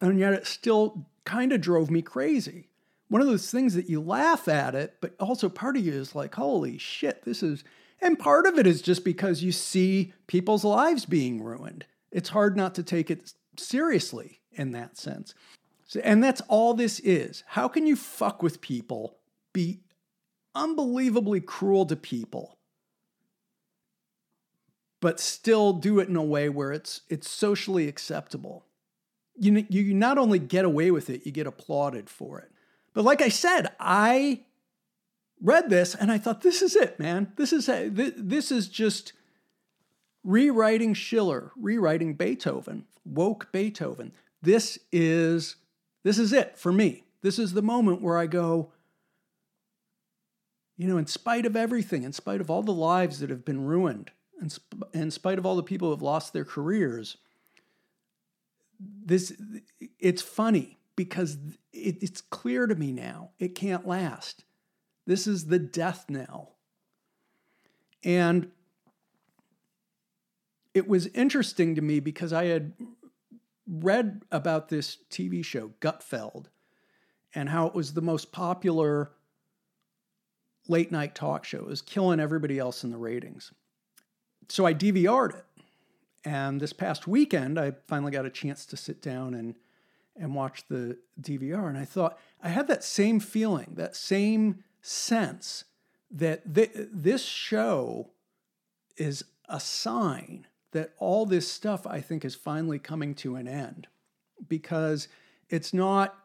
And 0.00 0.18
yet 0.18 0.32
it 0.32 0.46
still 0.46 1.06
kind 1.24 1.52
of 1.52 1.60
drove 1.60 1.90
me 1.90 2.02
crazy. 2.02 2.68
One 3.08 3.20
of 3.20 3.26
those 3.26 3.50
things 3.50 3.74
that 3.74 3.88
you 3.88 4.00
laugh 4.00 4.48
at 4.48 4.74
it, 4.74 4.96
but 5.00 5.14
also 5.20 5.48
part 5.48 5.76
of 5.76 5.84
you 5.84 5.92
is 5.92 6.14
like, 6.14 6.34
holy 6.34 6.78
shit, 6.78 7.24
this 7.24 7.42
is. 7.42 7.64
And 8.00 8.18
part 8.18 8.46
of 8.46 8.58
it 8.58 8.66
is 8.66 8.82
just 8.82 9.04
because 9.04 9.42
you 9.42 9.52
see 9.52 10.12
people's 10.26 10.64
lives 10.64 11.04
being 11.04 11.42
ruined. 11.42 11.86
It's 12.10 12.30
hard 12.30 12.56
not 12.56 12.74
to 12.74 12.82
take 12.82 13.10
it 13.10 13.32
seriously 13.56 14.40
in 14.52 14.72
that 14.72 14.96
sense. 14.96 15.34
So, 15.86 16.00
and 16.00 16.22
that's 16.22 16.42
all 16.48 16.74
this 16.74 17.00
is. 17.00 17.44
How 17.48 17.68
can 17.68 17.86
you 17.86 17.96
fuck 17.96 18.42
with 18.42 18.60
people, 18.60 19.18
be 19.52 19.80
unbelievably 20.54 21.42
cruel 21.42 21.86
to 21.86 21.96
people 21.96 22.58
but 25.04 25.20
still 25.20 25.74
do 25.74 25.98
it 25.98 26.08
in 26.08 26.16
a 26.16 26.22
way 26.22 26.48
where 26.48 26.72
it's 26.72 27.02
it's 27.10 27.28
socially 27.28 27.88
acceptable. 27.88 28.64
You 29.36 29.66
you 29.68 29.94
not 29.94 30.18
only 30.18 30.38
get 30.38 30.64
away 30.64 30.90
with 30.90 31.10
it, 31.10 31.26
you 31.26 31.32
get 31.32 31.46
applauded 31.46 32.08
for 32.08 32.38
it. 32.38 32.50
But 32.92 33.04
like 33.04 33.20
I 33.20 33.28
said, 33.28 33.72
I 33.80 34.44
read 35.42 35.68
this 35.68 35.94
and 35.94 36.10
I 36.10 36.18
thought 36.18 36.42
this 36.42 36.62
is 36.62 36.76
it, 36.76 36.98
man. 36.98 37.32
This 37.36 37.52
is 37.52 37.66
this 37.66 38.50
is 38.50 38.68
just 38.68 39.12
rewriting 40.22 40.94
Schiller, 40.94 41.52
rewriting 41.56 42.14
Beethoven, 42.14 42.86
woke 43.04 43.50
Beethoven. 43.52 44.12
This 44.40 44.78
is 44.92 45.56
this 46.02 46.18
is 46.18 46.32
it 46.32 46.56
for 46.58 46.72
me. 46.72 47.04
This 47.22 47.38
is 47.38 47.54
the 47.54 47.62
moment 47.62 48.02
where 48.02 48.18
I 48.18 48.26
go, 48.26 48.70
you 50.76 50.86
know, 50.86 50.98
in 50.98 51.06
spite 51.06 51.46
of 51.46 51.56
everything, 51.56 52.02
in 52.02 52.12
spite 52.12 52.40
of 52.40 52.50
all 52.50 52.62
the 52.62 52.72
lives 52.72 53.20
that 53.20 53.30
have 53.30 53.44
been 53.44 53.64
ruined, 53.64 54.10
in, 54.40 54.50
sp- 54.52 54.92
in 54.92 55.10
spite 55.10 55.38
of 55.38 55.46
all 55.46 55.56
the 55.56 55.62
people 55.62 55.88
who 55.88 55.94
have 55.94 56.02
lost 56.02 56.32
their 56.32 56.44
careers, 56.44 57.16
this 58.80 59.32
it's 59.98 60.22
funny 60.22 60.78
because 60.96 61.36
it, 61.72 62.02
it's 62.02 62.20
clear 62.20 62.66
to 62.66 62.74
me 62.74 62.92
now 62.92 63.30
it 63.38 63.54
can't 63.54 63.86
last. 63.86 64.44
This 65.06 65.26
is 65.26 65.46
the 65.46 65.58
death 65.58 66.06
knell. 66.08 66.56
And 68.02 68.50
it 70.72 70.88
was 70.88 71.06
interesting 71.08 71.74
to 71.74 71.82
me 71.82 72.00
because 72.00 72.32
I 72.32 72.46
had 72.46 72.72
read 73.66 74.22
about 74.30 74.68
this 74.68 74.98
TV 75.10 75.44
show, 75.44 75.72
Gutfeld, 75.80 76.46
and 77.34 77.48
how 77.48 77.66
it 77.66 77.74
was 77.74 77.94
the 77.94 78.02
most 78.02 78.32
popular 78.32 79.10
late 80.68 80.90
night 80.90 81.14
talk 81.14 81.44
show. 81.44 81.58
It 81.58 81.66
was 81.66 81.82
killing 81.82 82.20
everybody 82.20 82.58
else 82.58 82.84
in 82.84 82.90
the 82.90 82.98
ratings 82.98 83.52
so 84.48 84.66
I 84.66 84.74
DVR'd 84.74 85.34
it. 85.34 85.44
And 86.24 86.60
this 86.60 86.72
past 86.72 87.06
weekend, 87.06 87.58
I 87.58 87.72
finally 87.86 88.12
got 88.12 88.24
a 88.24 88.30
chance 88.30 88.64
to 88.66 88.76
sit 88.76 89.02
down 89.02 89.34
and 89.34 89.54
and 90.16 90.34
watch 90.34 90.64
the 90.68 90.96
DVR. 91.20 91.68
And 91.68 91.76
I 91.76 91.84
thought 91.84 92.18
I 92.40 92.48
had 92.48 92.68
that 92.68 92.84
same 92.84 93.18
feeling, 93.18 93.72
that 93.76 93.96
same 93.96 94.62
sense 94.80 95.64
that 96.10 96.54
th- 96.54 96.70
this 96.74 97.24
show 97.24 98.10
is 98.96 99.24
a 99.48 99.58
sign 99.58 100.46
that 100.70 100.92
all 100.98 101.26
this 101.26 101.50
stuff 101.50 101.86
I 101.86 102.00
think 102.00 102.24
is 102.24 102.34
finally 102.34 102.78
coming 102.78 103.14
to 103.16 103.36
an 103.36 103.48
end 103.48 103.88
because 104.48 105.08
it's 105.48 105.74
not 105.74 106.16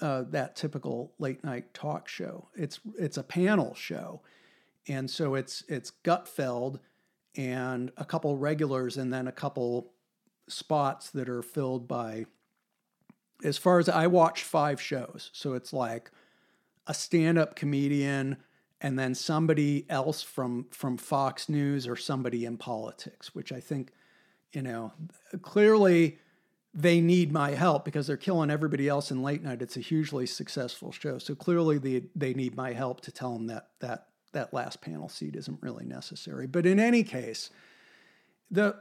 uh, 0.00 0.22
that 0.30 0.56
typical 0.56 1.12
late 1.18 1.42
night 1.44 1.72
talk 1.74 2.08
show. 2.08 2.48
It's 2.54 2.80
it's 2.98 3.16
a 3.16 3.22
panel 3.22 3.74
show, 3.74 4.20
and 4.88 5.08
so 5.08 5.34
it's 5.34 5.62
it's 5.68 5.92
Gutfeld 6.02 6.80
and 7.36 7.90
a 7.96 8.04
couple 8.04 8.36
regulars 8.36 8.96
and 8.96 9.12
then 9.12 9.26
a 9.26 9.32
couple 9.32 9.92
spots 10.48 11.10
that 11.10 11.28
are 11.28 11.42
filled 11.42 11.88
by 11.88 12.26
as 13.44 13.58
far 13.58 13.78
as 13.78 13.88
I 13.88 14.06
watch 14.06 14.42
five 14.42 14.80
shows. 14.80 15.30
So 15.32 15.54
it's 15.54 15.72
like 15.72 16.10
a 16.86 16.94
stand-up 16.94 17.56
comedian 17.56 18.36
and 18.80 18.98
then 18.98 19.14
somebody 19.14 19.86
else 19.88 20.22
from 20.22 20.66
from 20.70 20.96
Fox 20.98 21.48
News 21.48 21.88
or 21.88 21.96
somebody 21.96 22.44
in 22.44 22.58
politics, 22.58 23.34
which 23.34 23.52
I 23.52 23.60
think, 23.60 23.92
you 24.52 24.62
know, 24.62 24.92
clearly 25.42 26.18
they 26.74 27.00
need 27.00 27.32
my 27.32 27.52
help 27.52 27.84
because 27.84 28.06
they're 28.06 28.16
killing 28.16 28.50
everybody 28.50 28.88
else 28.88 29.10
in 29.10 29.22
late 29.22 29.42
night. 29.42 29.62
It's 29.62 29.76
a 29.76 29.80
hugely 29.80 30.26
successful 30.26 30.92
show. 30.92 31.18
So 31.18 31.34
clearly 31.34 31.78
they 31.78 32.02
they 32.14 32.34
need 32.34 32.56
my 32.56 32.72
help 32.72 33.00
to 33.02 33.12
tell 33.12 33.32
them 33.32 33.46
that 33.46 33.70
that 33.80 34.08
that 34.34 34.52
last 34.52 34.80
panel 34.80 35.08
seat 35.08 35.34
isn't 35.34 35.62
really 35.62 35.84
necessary. 35.84 36.46
But 36.46 36.66
in 36.66 36.78
any 36.78 37.02
case, 37.02 37.50
the 38.50 38.76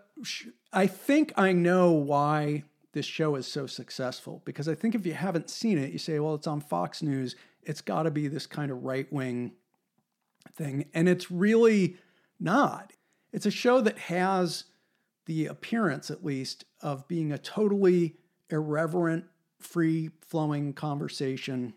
I 0.72 0.88
think 0.88 1.33
I 1.38 1.53
know 1.53 1.91
why 1.91 2.63
this 2.91 3.05
show 3.05 3.36
is 3.36 3.48
so 3.48 3.65
successful 3.65 4.41
because 4.45 4.67
I 4.67 4.75
think 4.75 4.93
if 4.95 5.05
you 5.05 5.13
haven't 5.13 5.50
seen 5.50 5.77
it, 5.77 5.91
you 5.91 5.98
say, 5.98 6.19
well, 6.19 6.36
it's 6.36 6.48
on 6.48 6.62
Fox 6.62 7.01
News, 7.01 7.36
it's 7.63 7.81
got 7.81 8.03
to 8.03 8.12
be 8.12 8.27
this 8.27 8.45
kind 8.45 8.72
of 8.72 8.83
right 8.83 9.12
wing 9.12 9.53
thing. 10.55 10.86
And 10.93 11.10
it's 11.10 11.31
really 11.31 11.98
not. 12.39 12.93
It's 13.31 13.45
a 13.45 13.51
show 13.51 13.81
that 13.81 13.98
has 13.98 14.65
the 15.25 15.48
appearance, 15.48 16.12
at 16.12 16.24
least, 16.24 16.65
of 16.81 17.07
being 17.07 17.31
a 17.31 17.38
totally 17.38 18.15
irreverent, 18.50 19.25
free 19.60 20.12
flowing 20.22 20.74
conversation 20.74 21.74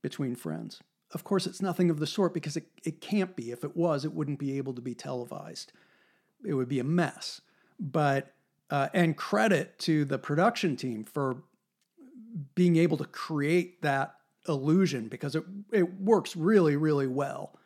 between 0.00 0.34
friends. 0.34 0.80
Of 1.12 1.24
course, 1.24 1.46
it's 1.46 1.62
nothing 1.62 1.90
of 1.90 2.00
the 2.00 2.06
sort 2.06 2.34
because 2.34 2.56
it, 2.56 2.66
it 2.84 3.00
can't 3.00 3.34
be. 3.34 3.50
If 3.50 3.64
it 3.64 3.76
was, 3.76 4.04
it 4.04 4.12
wouldn't 4.12 4.38
be 4.38 4.58
able 4.58 4.74
to 4.74 4.82
be 4.82 4.94
televised. 4.94 5.72
It 6.44 6.54
would 6.54 6.68
be 6.68 6.80
a 6.80 6.84
mess. 6.84 7.40
But, 7.80 8.34
uh, 8.70 8.88
and 8.92 9.16
credit 9.16 9.78
to 9.80 10.04
the 10.04 10.18
production 10.18 10.76
team 10.76 11.04
for 11.04 11.42
being 12.54 12.76
able 12.76 12.98
to 12.98 13.04
create 13.04 13.80
that 13.82 14.16
illusion 14.48 15.08
because 15.08 15.34
it, 15.34 15.44
it 15.72 16.00
works 16.00 16.36
really, 16.36 16.76
really 16.76 17.06
well. 17.06 17.58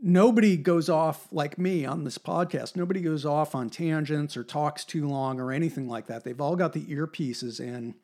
Nobody 0.00 0.56
goes 0.56 0.88
off 0.88 1.28
like 1.30 1.58
me 1.58 1.84
on 1.84 2.04
this 2.04 2.18
podcast. 2.18 2.74
Nobody 2.74 3.00
goes 3.00 3.24
off 3.24 3.54
on 3.54 3.70
tangents 3.70 4.36
or 4.36 4.42
talks 4.42 4.84
too 4.84 5.06
long 5.06 5.38
or 5.38 5.52
anything 5.52 5.88
like 5.88 6.06
that. 6.06 6.24
They've 6.24 6.40
all 6.40 6.56
got 6.56 6.72
the 6.72 6.84
earpieces 6.84 7.60
in 7.60 7.94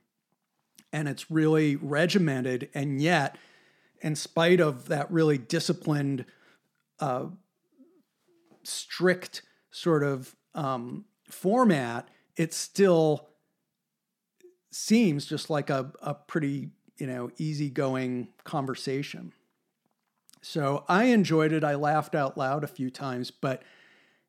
and 0.93 1.09
it's 1.09 1.31
really 1.31 1.77
regimented. 1.77 2.69
And 2.75 3.01
yet, 3.01 3.37
in 4.01 4.17
spite 4.17 4.61
of 4.61 4.89
that 4.89 5.11
really 5.11 5.39
disciplined, 5.39 6.25
uh, 7.01 7.27
strict 8.63 9.43
sort 9.71 10.03
of 10.03 10.35
um, 10.55 11.05
format, 11.29 12.09
it 12.37 12.53
still 12.55 13.29
seems 14.71 15.27
just 15.27 15.51
like 15.51 15.71
a, 15.71 15.93
a 16.03 16.15
pretty 16.15 16.71
you 16.99 17.07
know 17.07 17.31
easygoing 17.39 18.29
conversation. 18.45 19.33
So 20.43 20.85
I 20.89 21.05
enjoyed 21.05 21.53
it. 21.53 21.65
I 21.65 21.75
laughed 21.75 22.15
out 22.15 22.39
loud 22.39 22.65
a 22.65 22.69
few 22.69 22.91
times, 22.91 23.31
but 23.31 23.63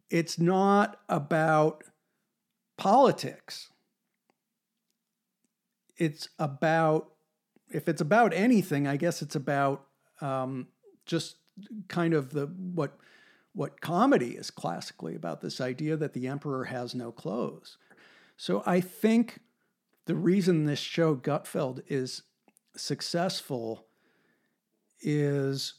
it's 0.10 0.40
not 0.40 1.00
about 1.08 1.84
politics. 2.78 3.70
It's 5.98 6.30
about 6.40 7.12
if 7.72 7.88
it's 7.88 8.02
about 8.02 8.34
anything, 8.34 8.88
I 8.88 8.98
guess 8.98 9.22
it's 9.22 9.36
about 9.36 9.86
um, 10.22 10.68
just 11.06 11.38
kind 11.88 12.14
of 12.14 12.32
the 12.32 12.46
what 12.46 12.98
what 13.54 13.82
comedy 13.82 14.32
is 14.32 14.52
classically 14.52 15.16
about 15.16 15.42
this 15.42 15.60
idea 15.60 15.98
that 15.98 16.14
the 16.14 16.28
emperor 16.28 16.66
has 16.66 16.94
no 16.94 17.12
clothes. 17.12 17.78
So 18.38 18.64
I 18.66 18.80
think 18.80 19.40
the 20.06 20.16
reason 20.16 20.66
this 20.66 20.80
show 20.80 21.16
Gutfeld 21.16 21.82
is 21.88 22.24
successful 22.76 23.86
is 25.02 25.74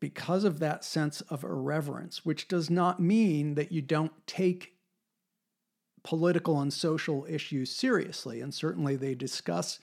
because 0.00 0.42
of 0.42 0.58
that 0.58 0.84
sense 0.84 1.20
of 1.22 1.44
irreverence, 1.44 2.24
which 2.24 2.48
does 2.48 2.68
not 2.68 2.98
mean 2.98 3.54
that 3.54 3.70
you 3.70 3.82
don't 3.82 4.26
take 4.26 4.72
political 6.02 6.60
and 6.60 6.72
social 6.72 7.24
issues 7.28 7.70
seriously. 7.70 8.40
And 8.40 8.52
certainly 8.52 8.96
they 8.96 9.14
discuss 9.14 9.78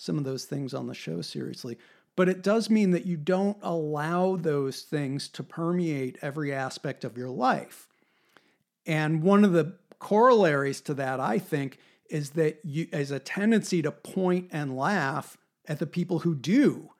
some 0.00 0.16
of 0.16 0.24
those 0.24 0.46
things 0.46 0.72
on 0.72 0.86
the 0.86 0.94
show 0.94 1.20
seriously. 1.20 1.76
But 2.16 2.30
it 2.30 2.42
does 2.42 2.70
mean 2.70 2.90
that 2.92 3.04
you 3.04 3.18
don't 3.18 3.58
allow 3.60 4.36
those 4.36 4.80
things 4.80 5.28
to 5.28 5.42
permeate 5.42 6.16
every 6.22 6.54
aspect 6.54 7.04
of 7.04 7.18
your 7.18 7.28
life. 7.28 7.86
And 8.86 9.22
one 9.22 9.44
of 9.44 9.52
the 9.52 9.74
corollaries 9.98 10.80
to 10.82 10.94
that, 10.94 11.20
I 11.20 11.38
think, 11.38 11.78
is 12.08 12.30
that 12.30 12.60
you 12.64 12.88
as 12.94 13.10
a 13.10 13.18
tendency 13.18 13.82
to 13.82 13.92
point 13.92 14.48
and 14.52 14.74
laugh 14.74 15.36
at 15.68 15.78
the 15.78 15.86
people 15.86 16.20
who 16.20 16.34
do 16.34 16.90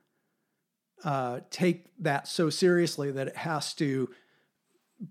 uh, 1.02 1.40
take 1.48 1.86
that 1.98 2.28
so 2.28 2.50
seriously 2.50 3.10
that 3.12 3.28
it 3.28 3.36
has 3.36 3.72
to 3.74 4.10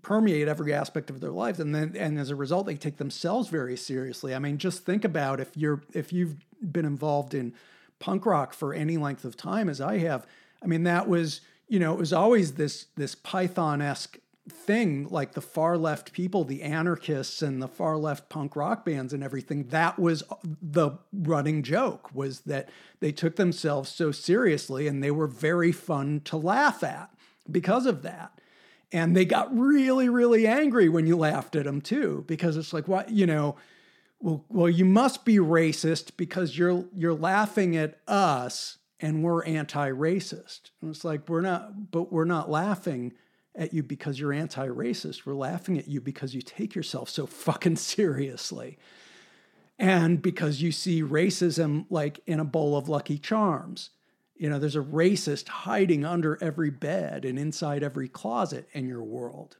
permeate 0.02 0.46
every 0.46 0.72
aspect 0.72 1.10
of 1.10 1.20
their 1.20 1.32
lives 1.32 1.58
and 1.58 1.74
then 1.74 1.96
and 1.96 2.20
as 2.20 2.30
a 2.30 2.36
result 2.36 2.64
they 2.64 2.76
take 2.76 2.98
themselves 2.98 3.48
very 3.48 3.76
seriously 3.76 4.32
i 4.32 4.38
mean 4.38 4.56
just 4.56 4.84
think 4.84 5.04
about 5.04 5.40
if 5.40 5.56
you're 5.56 5.82
if 5.92 6.12
you've 6.12 6.36
been 6.70 6.84
involved 6.84 7.34
in 7.34 7.52
punk 8.00 8.26
rock 8.26 8.52
for 8.52 8.74
any 8.74 8.96
length 8.96 9.24
of 9.24 9.36
time 9.36 9.68
as 9.68 9.80
I 9.80 9.98
have, 9.98 10.26
I 10.62 10.66
mean, 10.66 10.82
that 10.82 11.08
was, 11.08 11.40
you 11.68 11.78
know, 11.78 11.92
it 11.92 11.98
was 11.98 12.12
always 12.12 12.54
this 12.54 12.86
this 12.96 13.14
Python 13.14 13.80
esque 13.80 14.18
thing, 14.50 15.06
like 15.08 15.32
the 15.32 15.40
far 15.40 15.78
left 15.78 16.12
people, 16.12 16.44
the 16.44 16.62
anarchists 16.62 17.42
and 17.42 17.62
the 17.62 17.68
far 17.68 17.96
left 17.96 18.28
punk 18.28 18.56
rock 18.56 18.84
bands 18.84 19.12
and 19.12 19.22
everything. 19.22 19.68
That 19.68 19.98
was 19.98 20.22
uh, 20.30 20.36
the 20.60 20.92
running 21.12 21.62
joke 21.62 22.14
was 22.14 22.40
that 22.40 22.68
they 23.00 23.12
took 23.12 23.36
themselves 23.36 23.90
so 23.90 24.10
seriously 24.10 24.86
and 24.86 25.02
they 25.02 25.10
were 25.10 25.26
very 25.26 25.72
fun 25.72 26.20
to 26.24 26.36
laugh 26.36 26.82
at 26.82 27.10
because 27.50 27.86
of 27.86 28.02
that. 28.02 28.40
And 28.92 29.16
they 29.16 29.24
got 29.24 29.56
really, 29.56 30.08
really 30.08 30.48
angry 30.48 30.88
when 30.88 31.06
you 31.06 31.16
laughed 31.16 31.54
at 31.54 31.64
them 31.64 31.80
too, 31.80 32.24
because 32.26 32.56
it's 32.56 32.72
like, 32.72 32.88
what, 32.88 33.10
you 33.10 33.26
know, 33.26 33.54
well, 34.20 34.44
well, 34.48 34.68
you 34.68 34.84
must 34.84 35.24
be 35.24 35.36
racist 35.36 36.16
because 36.16 36.56
you're 36.56 36.84
you're 36.94 37.14
laughing 37.14 37.76
at 37.76 37.98
us 38.06 38.78
and 39.00 39.24
we're 39.24 39.44
anti-racist. 39.44 40.70
And 40.80 40.90
it's 40.90 41.04
like 41.04 41.28
we're 41.28 41.40
not, 41.40 41.90
but 41.90 42.12
we're 42.12 42.24
not 42.24 42.50
laughing 42.50 43.14
at 43.54 43.72
you 43.72 43.82
because 43.82 44.20
you're 44.20 44.32
anti-racist. 44.32 45.24
We're 45.24 45.34
laughing 45.34 45.78
at 45.78 45.88
you 45.88 46.00
because 46.00 46.34
you 46.34 46.42
take 46.42 46.74
yourself 46.74 47.08
so 47.08 47.26
fucking 47.26 47.76
seriously. 47.76 48.78
And 49.78 50.20
because 50.20 50.60
you 50.60 50.70
see 50.70 51.02
racism 51.02 51.86
like 51.88 52.20
in 52.26 52.38
a 52.38 52.44
bowl 52.44 52.76
of 52.76 52.88
lucky 52.88 53.18
charms. 53.18 53.90
You 54.36 54.50
know, 54.50 54.58
there's 54.58 54.76
a 54.76 54.80
racist 54.80 55.48
hiding 55.48 56.04
under 56.04 56.42
every 56.42 56.70
bed 56.70 57.24
and 57.24 57.38
inside 57.38 57.82
every 57.82 58.08
closet 58.08 58.68
in 58.72 58.86
your 58.86 59.02
world. 59.02 59.56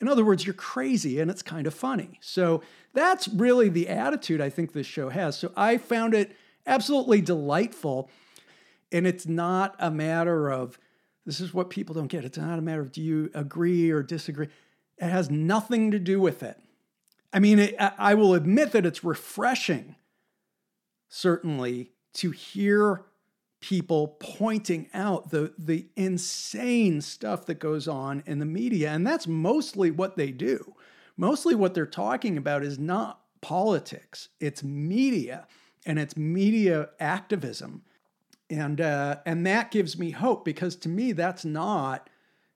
In 0.00 0.08
other 0.08 0.24
words, 0.24 0.44
you're 0.44 0.54
crazy 0.54 1.20
and 1.20 1.30
it's 1.30 1.42
kind 1.42 1.66
of 1.66 1.74
funny. 1.74 2.18
So 2.20 2.62
that's 2.92 3.28
really 3.28 3.68
the 3.68 3.88
attitude 3.88 4.40
I 4.40 4.50
think 4.50 4.72
this 4.72 4.86
show 4.86 5.08
has. 5.08 5.38
So 5.38 5.52
I 5.56 5.78
found 5.78 6.14
it 6.14 6.36
absolutely 6.66 7.20
delightful. 7.20 8.10
And 8.92 9.06
it's 9.06 9.26
not 9.26 9.74
a 9.78 9.90
matter 9.90 10.50
of, 10.50 10.78
this 11.24 11.40
is 11.40 11.54
what 11.54 11.70
people 11.70 11.94
don't 11.94 12.06
get. 12.08 12.24
It's 12.24 12.38
not 12.38 12.58
a 12.58 12.62
matter 12.62 12.80
of 12.80 12.92
do 12.92 13.02
you 13.02 13.30
agree 13.34 13.90
or 13.90 14.02
disagree. 14.02 14.48
It 14.98 15.08
has 15.08 15.30
nothing 15.30 15.90
to 15.90 15.98
do 15.98 16.20
with 16.20 16.42
it. 16.42 16.58
I 17.32 17.38
mean, 17.38 17.58
it, 17.58 17.74
I 17.78 18.14
will 18.14 18.34
admit 18.34 18.72
that 18.72 18.86
it's 18.86 19.04
refreshing, 19.04 19.96
certainly, 21.08 21.90
to 22.14 22.30
hear 22.30 23.02
people 23.66 24.16
pointing 24.20 24.88
out 24.94 25.30
the, 25.30 25.52
the 25.58 25.88
insane 25.96 27.00
stuff 27.00 27.46
that 27.46 27.58
goes 27.58 27.88
on 27.88 28.22
in 28.24 28.38
the 28.38 28.44
media. 28.44 28.92
And 28.92 29.04
that's 29.04 29.26
mostly 29.26 29.90
what 29.90 30.16
they 30.16 30.30
do. 30.30 30.76
Mostly 31.16 31.56
what 31.56 31.74
they're 31.74 31.84
talking 31.84 32.38
about 32.38 32.62
is 32.62 32.78
not 32.78 33.22
politics, 33.40 34.28
it's 34.38 34.62
media 34.62 35.48
and 35.84 35.98
it's 35.98 36.16
media 36.16 36.90
activism. 37.00 37.82
And, 38.48 38.80
uh, 38.80 39.16
and 39.26 39.44
that 39.46 39.72
gives 39.72 39.98
me 39.98 40.12
hope 40.12 40.44
because 40.44 40.76
to 40.76 40.88
me, 40.88 41.10
that's 41.10 41.44
not 41.44 42.08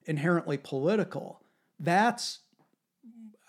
inherently 0.05 0.59
political. 0.59 1.41
That's, 1.81 2.39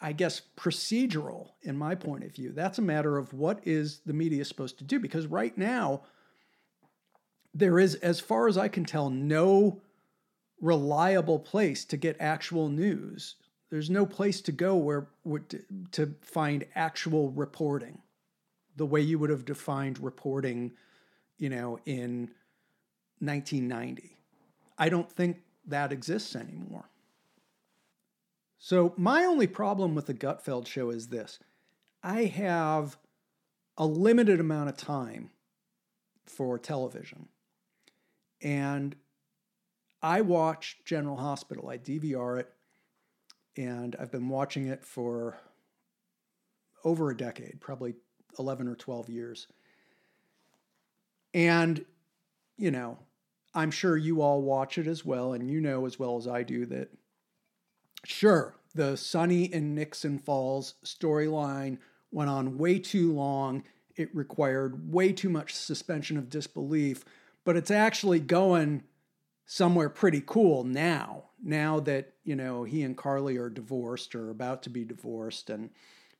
I 0.02 0.14
guess, 0.14 0.42
procedural 0.58 1.50
in 1.62 1.78
my 1.78 1.94
point 1.94 2.24
of 2.24 2.34
view. 2.34 2.54
That's 2.54 2.80
a 2.80 2.84
matter 2.84 3.20
of 3.20 3.34
what 3.34 3.60
is 3.66 4.00
the 4.04 4.14
media 4.14 4.46
supposed 4.46 4.80
to 4.80 4.84
do 4.84 5.00
because 5.00 5.28
right 5.28 5.56
now, 5.56 6.02
there 7.54 7.80
is, 7.80 7.96
as 7.96 8.20
far 8.20 8.48
as 8.48 8.58
I 8.58 8.68
can 8.68 8.86
tell, 8.86 9.10
no 9.10 9.82
reliable 10.62 11.40
place 11.40 11.84
to 11.86 11.98
get 11.98 12.16
actual 12.20 12.70
news. 12.70 13.36
There's 13.70 13.90
no 13.90 14.06
place 14.06 14.42
to 14.42 14.52
go 14.52 14.76
where 14.76 15.08
to 15.92 16.16
find 16.22 16.66
actual 16.76 17.32
reporting, 17.32 18.00
the 18.76 18.86
way 18.86 19.02
you 19.02 19.18
would 19.20 19.30
have 19.30 19.46
defined 19.46 20.00
reporting, 20.00 20.74
you 21.38 21.50
know, 21.50 21.80
in 21.86 22.32
1990. 23.20 24.18
I 24.78 24.90
don't 24.90 25.12
think 25.12 25.42
that 25.66 25.92
exists 25.92 26.36
anymore. 26.36 26.90
So 28.58 28.94
my 28.98 29.26
only 29.26 29.48
problem 29.48 29.96
with 29.96 30.06
the 30.06 30.14
Gutfeld 30.14 30.68
show 30.68 30.90
is 30.90 31.08
this: 31.08 31.40
I 32.04 32.26
have 32.26 32.98
a 33.78 33.86
limited 33.86 34.40
amount 34.40 34.70
of 34.70 34.78
time 34.78 35.32
for 36.26 36.60
television. 36.60 37.28
And 38.44 38.96
I 40.02 40.22
watch 40.22 40.78
General 40.86 41.18
Hospital. 41.18 41.70
I 41.70 41.78
DVR 41.78 42.40
it, 42.40 42.50
and 43.56 43.96
I've 44.00 44.12
been 44.12 44.30
watching 44.30 44.68
it 44.68 44.84
for 44.84 45.38
over 46.84 47.12
a 47.12 47.18
decade, 47.18 47.62
probably 47.62 47.94
11 48.40 48.68
or 48.68 48.76
12 48.76 49.10
years. 49.10 49.48
And, 51.34 51.86
you 52.58 52.72
know, 52.72 52.98
I'm 53.54 53.72
sure 53.72 53.96
you 53.98 54.22
all 54.22 54.42
watch 54.42 54.78
it 54.78 54.88
as 54.88 55.06
well, 55.06 55.34
and 55.34 55.50
you 55.50 55.62
know 55.62 55.86
as 55.86 56.00
well 56.00 56.18
as 56.18 56.28
I 56.28 56.44
do 56.44 56.66
that, 56.68 56.90
sure, 58.06 58.56
the 58.74 58.96
Sonny 58.96 59.52
and 59.54 59.76
Nixon 59.76 60.18
Falls 60.18 60.76
storyline 60.86 61.78
went 62.12 62.30
on 62.30 62.58
way 62.58 62.80
too 62.80 63.14
long. 63.14 63.64
It 63.96 64.14
required 64.16 64.92
way 64.92 65.12
too 65.12 65.30
much 65.30 65.54
suspension 65.54 66.18
of 66.18 66.30
disbelief 66.30 67.04
but 67.44 67.56
it's 67.56 67.72
actually 67.72 68.20
going 68.20 68.84
somewhere 69.46 69.90
pretty 69.90 70.24
cool 70.26 70.64
now. 70.64 71.26
Now 71.44 71.80
that 71.82 72.14
you 72.24 72.36
know 72.36 72.64
he 72.64 72.84
and 72.84 72.96
Carly 72.96 73.38
are 73.38 73.50
divorced 73.50 74.14
or 74.16 74.30
about 74.30 74.64
to 74.64 74.70
be 74.70 74.84
divorced, 74.84 75.50
and 75.50 75.72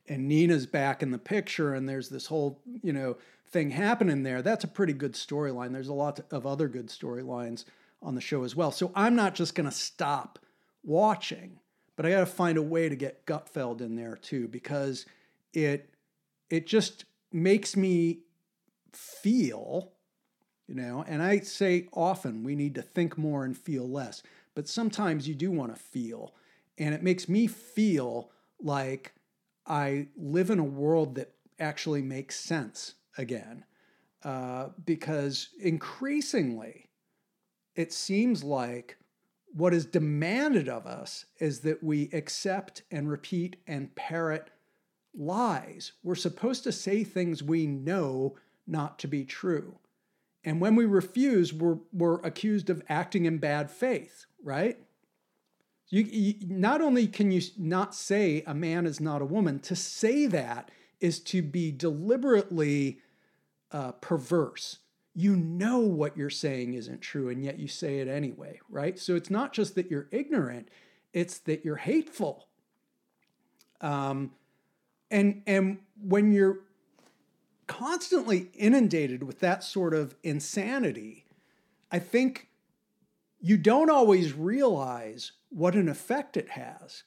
and 0.08 0.28
Nina's 0.28 0.66
back 0.66 1.04
in 1.04 1.12
the 1.12 1.20
picture, 1.20 1.74
and 1.74 1.88
there's 1.88 2.10
this 2.10 2.28
whole 2.28 2.60
you 2.82 2.92
know 2.92 3.18
thing 3.52 3.72
happening 3.72 4.24
there. 4.24 4.42
That's 4.42 4.64
a 4.64 4.68
pretty 4.68 4.94
good 4.94 5.14
storyline. 5.14 5.74
There's 5.74 5.88
a 5.88 5.94
lot 5.94 6.20
of 6.32 6.46
other 6.46 6.68
good 6.68 6.88
storylines 6.88 7.66
on 8.02 8.16
the 8.16 8.22
show 8.22 8.44
as 8.44 8.56
well. 8.56 8.72
So 8.72 8.92
I'm 8.96 9.16
not 9.16 9.36
just 9.36 9.56
going 9.56 9.70
to 9.70 9.76
stop 9.76 10.40
watching, 10.84 11.60
but 11.96 12.06
I 12.06 12.12
got 12.12 12.22
to 12.22 12.26
find 12.26 12.58
a 12.58 12.64
way 12.64 12.90
to 12.90 12.96
get 12.96 13.26
Gutfeld 13.26 13.82
in 13.82 13.96
there 13.96 14.16
too 14.16 14.48
because 14.48 15.06
it 15.54 15.94
it 16.50 16.68
just 16.68 17.06
makes 17.32 17.76
me 17.76 18.22
feel 18.92 19.92
you 20.72 20.82
know 20.82 21.04
and 21.06 21.22
i 21.22 21.38
say 21.38 21.90
often 21.92 22.44
we 22.44 22.56
need 22.56 22.74
to 22.74 22.82
think 22.82 23.18
more 23.18 23.44
and 23.44 23.58
feel 23.58 23.90
less 23.90 24.24
but 24.56 24.70
sometimes 24.70 25.28
you 25.28 25.36
do 25.36 25.52
want 25.52 25.76
to 25.76 25.82
feel 25.82 26.34
and 26.78 26.96
it 26.96 27.04
makes 27.04 27.28
me 27.28 27.46
feel 27.46 28.32
like 28.62 29.14
i 29.68 30.08
live 30.16 30.50
in 30.50 30.60
a 30.60 30.64
world 30.64 31.16
that 31.16 31.34
actually 31.60 32.02
makes 32.02 32.40
sense 32.40 32.94
again 33.18 33.66
uh, 34.24 34.70
because 34.86 35.50
increasingly 35.60 36.88
it 37.76 37.92
seems 37.92 38.42
like 38.44 38.98
what 39.54 39.74
is 39.74 39.86
demanded 39.86 40.70
of 40.70 40.86
us 40.88 41.26
is 41.40 41.60
that 41.62 41.84
we 41.84 42.10
accept 42.14 42.84
and 42.92 43.10
repeat 43.10 43.58
and 43.68 43.94
parrot 43.96 44.50
lies. 45.14 45.94
We're 46.04 46.16
supposed 46.16 46.64
to 46.64 46.72
say 46.72 47.04
things 47.04 47.44
we 47.44 47.68
know 47.68 48.38
not 48.66 48.98
to 49.00 49.08
be 49.08 49.26
true. 49.26 49.78
And 50.44 50.60
when 50.60 50.76
we 50.76 50.86
refuse, 50.86 51.54
we're, 51.54 51.78
we're 51.94 52.20
accused 52.22 52.70
of 52.70 52.82
acting 52.90 53.26
in 53.26 53.38
bad 53.38 53.70
faith, 53.70 54.26
right? 54.44 54.78
You, 55.90 56.04
you, 56.04 56.36
not 56.48 56.82
only 56.82 57.08
can 57.08 57.32
you 57.32 57.42
not 57.58 57.94
say 57.94 58.44
a 58.48 58.54
man 58.54 58.86
is 58.86 59.00
not 59.00 59.22
a 59.22 59.26
woman, 59.26 59.60
to 59.60 59.76
say 59.76 60.26
that 60.28 60.72
is 61.00 61.20
to 61.20 61.42
be 61.42 61.72
deliberately 61.72 63.00
uh, 63.72 63.92
perverse. 63.94 64.80
You 65.14 65.36
know 65.36 65.80
what 65.80 66.16
you're 66.16 66.30
saying 66.30 66.74
isn't 66.76 67.02
true, 67.02 67.30
and 67.30 67.44
yet 67.44 67.60
you 67.60 67.68
say 67.68 68.00
it 68.00 68.08
anyway, 68.08 68.62
right? 68.70 68.98
So 68.98 69.16
it's 69.16 69.30
not 69.30 69.52
just 69.52 69.76
that 69.76 69.92
you're 69.92 70.08
ignorant, 70.12 70.70
it's 71.12 71.40
that 71.40 71.66
you're 71.66 71.76
hateful. 71.76 72.48
Um, 73.82 74.32
and 75.10 75.42
and 75.46 75.80
when 76.02 76.32
you're 76.32 76.60
constantly 77.72 78.50
inundated 78.54 79.24
with 79.24 79.40
that 79.40 79.64
sort 79.64 79.94
of 79.94 80.14
insanity, 80.24 81.24
I 81.90 82.00
think 82.00 82.50
you 83.40 83.56
don't 83.56 83.90
always 83.90 84.34
realize 84.34 85.32
what 85.48 85.76
an 85.76 85.88
effect 85.88 86.36
it 86.36 86.50
has. 86.50 87.04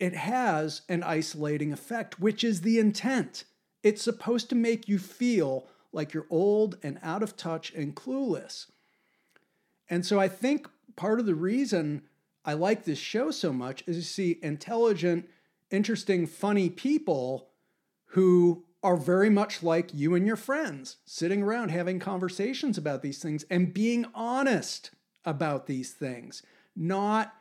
It 0.00 0.14
has 0.16 0.82
an 0.88 1.04
isolating 1.04 1.72
effect, 1.72 2.18
which 2.18 2.42
is 2.42 2.62
the 2.62 2.80
intent. 2.80 3.44
It's 3.84 4.02
supposed 4.02 4.48
to 4.48 4.56
make 4.56 4.88
you 4.88 4.98
feel 4.98 5.68
like 5.92 6.12
you're 6.12 6.26
old 6.28 6.76
and 6.82 6.98
out 7.04 7.22
of 7.22 7.36
touch 7.36 7.72
and 7.72 7.94
clueless. 7.94 8.66
And 9.88 10.04
so 10.04 10.18
I 10.18 10.26
think 10.26 10.68
part 10.96 11.20
of 11.20 11.26
the 11.26 11.36
reason 11.36 12.02
I 12.44 12.54
like 12.54 12.84
this 12.84 12.98
show 12.98 13.30
so 13.30 13.52
much 13.52 13.84
is 13.86 13.96
to 13.96 14.02
see 14.02 14.40
intelligent, 14.42 15.28
interesting, 15.70 16.26
funny 16.26 16.68
people 16.68 17.50
who 18.06 18.64
are 18.82 18.96
very 18.96 19.28
much 19.28 19.62
like 19.62 19.90
you 19.92 20.14
and 20.14 20.26
your 20.26 20.36
friends, 20.36 20.96
sitting 21.04 21.42
around 21.42 21.70
having 21.70 21.98
conversations 21.98 22.78
about 22.78 23.02
these 23.02 23.18
things 23.18 23.44
and 23.50 23.74
being 23.74 24.06
honest 24.14 24.90
about 25.24 25.66
these 25.66 25.92
things, 25.92 26.42
not 26.74 27.34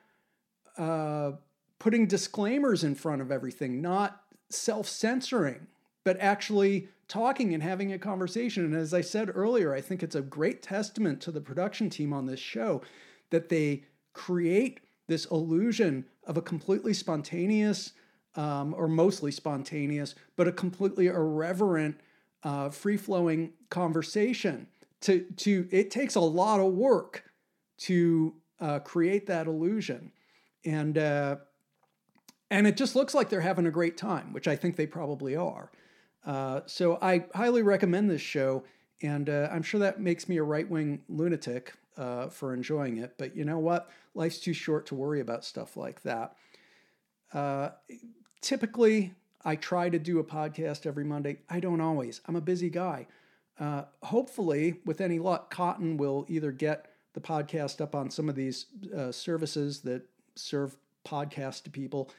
uh, 0.78 1.32
putting 1.80 2.08
disclaimers 2.08 2.84
in 2.84 2.94
front 2.94 3.22
of 3.22 3.32
everything, 3.32 3.82
not 3.82 4.22
self 4.50 4.88
censoring, 4.88 5.68
but 6.04 6.18
actually 6.20 6.90
talking 7.08 7.54
and 7.54 7.64
having 7.64 7.94
a 7.94 8.00
conversation. 8.00 8.66
And 8.66 8.76
as 8.76 8.94
I 8.94 9.02
said 9.02 9.32
earlier, 9.34 9.74
I 9.74 9.82
think 9.82 10.04
it's 10.04 10.16
a 10.16 10.22
great 10.22 10.62
testament 10.62 11.22
to 11.22 11.32
the 11.32 11.42
production 11.42 11.90
team 11.90 12.14
on 12.14 12.26
this 12.26 12.40
show 12.40 12.82
that 13.30 13.50
they 13.50 13.84
create 14.14 14.82
this 15.08 15.26
illusion 15.26 16.06
of 16.26 16.38
a 16.38 16.42
completely 16.42 16.94
spontaneous, 16.94 17.94
um, 18.40 18.74
or 18.78 18.88
mostly 18.88 19.32
spontaneous, 19.32 20.16
but 20.38 20.48
a 20.48 20.52
completely 20.54 21.08
irreverent, 21.08 22.00
uh, 22.44 22.70
free 22.70 22.96
flowing 22.96 23.52
conversation. 23.70 24.68
To, 25.02 25.26
to 25.38 25.68
it 25.72 25.92
takes 25.92 26.16
a 26.16 26.22
lot 26.22 26.62
of 26.62 26.74
work 26.74 27.26
to 27.80 28.34
uh, 28.62 28.80
create 28.80 29.28
that 29.28 29.48
illusion, 29.48 30.14
and 30.64 30.98
uh, 30.98 31.36
and 32.50 32.66
it 32.66 32.78
just 32.78 32.96
looks 32.96 33.14
like 33.14 33.30
they're 33.30 33.42
having 33.42 33.66
a 33.66 33.72
great 33.72 33.98
time, 33.98 34.32
which 34.32 34.48
I 34.48 34.56
think 34.56 34.78
they 34.78 34.88
probably 34.88 35.36
are. 35.36 35.70
Uh, 36.26 36.62
so 36.66 36.98
I 37.02 37.26
highly 37.36 37.62
recommend 37.62 38.10
this 38.10 38.22
show. 38.22 38.64
And 39.02 39.30
uh, 39.30 39.48
I'm 39.52 39.64
sure 39.64 39.80
that 39.80 40.02
makes 40.02 40.28
me 40.28 40.38
a 40.38 40.44
right 40.44 40.70
wing 40.70 41.02
lunatic 41.08 41.74
uh, 41.98 42.28
for 42.28 42.54
enjoying 42.54 42.98
it. 42.98 43.14
But 43.18 43.36
you 43.36 43.46
know 43.46 43.60
what? 43.60 43.90
Life's 44.14 44.40
too 44.40 44.52
short 44.54 44.86
to 44.88 44.96
worry 44.96 45.22
about 45.22 45.46
stuff 45.46 45.78
like 45.78 46.02
that. 46.02 46.36
Uh, 47.34 47.70
typically, 48.42 49.14
I 49.44 49.56
try 49.56 49.90
to 49.90 50.00
do 50.00 50.20
a 50.20 50.24
podcast 50.24 50.86
every 50.86 51.04
Monday. 51.06 51.40
I 51.50 51.60
don't 51.60 51.82
always. 51.82 52.22
I'm 52.28 52.36
a 52.36 52.42
busy 52.42 52.70
guy. 52.70 53.08
Uh, 53.60 53.84
hopefully, 54.04 54.80
with 54.86 55.02
any 55.02 55.20
luck, 55.20 55.50
Cotton 55.52 55.98
will 55.98 56.26
either 56.30 56.52
get 56.52 56.88
the 57.14 57.20
podcast 57.20 57.82
up 57.82 57.96
on 57.96 58.10
some 58.10 58.30
of 58.30 58.36
these 58.36 58.68
uh, 58.96 59.12
services 59.12 59.82
that 59.82 60.04
serve 60.36 60.78
podcasts 61.06 61.64
to 61.64 61.70
people. 61.70 62.10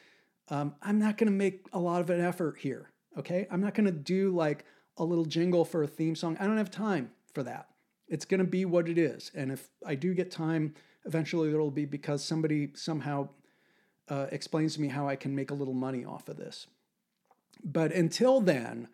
Um, 0.49 0.75
I'm 0.83 0.99
not 0.99 1.17
going 1.17 1.31
to 1.31 1.37
make 1.37 1.67
a 1.73 1.79
lot 1.79 2.01
of 2.01 2.11
an 2.11 2.21
effort 2.21 2.59
here. 2.59 2.91
Okay. 3.17 3.47
I'm 3.51 3.61
not 3.61 3.75
going 3.75 3.87
to 3.87 3.93
do 3.93 4.31
like 4.31 4.65
a 4.97 5.05
little 5.05 5.25
jingle 5.25 5.65
for 5.65 5.83
a 5.83 5.87
theme 5.87 6.15
song. 6.15 6.37
I 6.41 6.47
don't 6.47 6.59
have 6.59 6.71
time 6.71 7.11
for 7.33 7.43
that. 7.45 7.69
It's 8.09 8.25
going 8.25 8.39
to 8.39 8.47
be 8.47 8.65
what 8.65 8.89
it 8.89 8.99
is. 8.99 9.31
And 9.35 9.53
if 9.53 9.69
I 9.87 9.95
do 9.95 10.15
get 10.15 10.31
time, 10.31 10.75
eventually 11.07 11.51
it'll 11.51 11.71
be 11.71 11.85
because 11.85 12.25
somebody 12.25 12.71
somehow 12.75 13.29
uh, 14.11 14.27
explains 14.31 14.75
to 14.75 14.81
me 14.81 14.89
how 14.89 15.09
I 15.09 15.17
can 15.17 15.35
make 15.35 15.51
a 15.51 15.55
little 15.55 15.75
money 15.75 16.05
off 16.05 16.29
of 16.29 16.37
this. 16.37 16.67
But 17.65 17.93
until 17.93 18.41
then, 18.41 18.89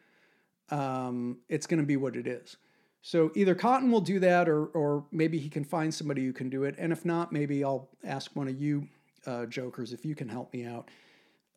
um, 0.70 1.38
it's 1.48 1.66
going 1.66 1.80
to 1.80 1.86
be 1.86 1.96
what 1.96 2.14
it 2.14 2.26
is. 2.26 2.56
So 3.02 3.30
either 3.34 3.54
Cotton 3.54 3.90
will 3.90 4.00
do 4.00 4.18
that, 4.20 4.48
or 4.48 4.66
or 4.66 5.06
maybe 5.12 5.38
he 5.38 5.48
can 5.48 5.64
find 5.64 5.94
somebody 5.94 6.24
who 6.24 6.32
can 6.32 6.50
do 6.50 6.64
it. 6.64 6.74
And 6.76 6.92
if 6.92 7.04
not, 7.04 7.32
maybe 7.32 7.64
I'll 7.64 7.88
ask 8.04 8.34
one 8.34 8.48
of 8.48 8.60
you 8.60 8.88
uh, 9.26 9.46
jokers 9.46 9.92
if 9.92 10.04
you 10.04 10.14
can 10.14 10.28
help 10.28 10.52
me 10.52 10.64
out. 10.64 10.90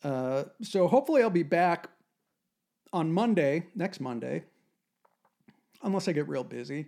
Uh, 0.03 0.43
so 0.61 0.87
hopefully 0.87 1.23
I'll 1.23 1.29
be 1.29 1.43
back 1.43 1.89
on 2.93 3.11
Monday, 3.11 3.65
next 3.75 3.99
Monday, 3.99 4.43
unless 5.81 6.07
I 6.07 6.11
get 6.11 6.27
real 6.27 6.43
busy. 6.43 6.87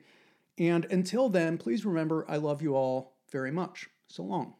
And 0.57 0.85
until 0.85 1.27
then, 1.27 1.57
please 1.57 1.83
remember 1.83 2.25
I 2.29 2.37
love 2.37 2.61
you 2.61 2.75
all 2.75 3.17
very 3.31 3.51
much. 3.51 3.89
So 4.09 4.23
long. 4.23 4.53